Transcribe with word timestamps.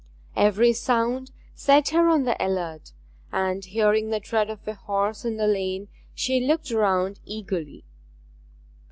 Every 0.35 0.73
sound 0.73 1.29
set 1.53 1.89
her 1.89 2.07
on 2.07 2.23
the 2.23 2.35
alert, 2.43 2.91
and 3.31 3.63
hearing 3.63 4.09
the 4.09 4.19
tread 4.19 4.49
of 4.49 4.67
a 4.67 4.73
horse 4.73 5.23
in 5.25 5.37
the 5.37 5.45
lane 5.45 5.89
she 6.15 6.39
looked 6.39 6.71
round 6.71 7.19
eagerly. 7.23 7.85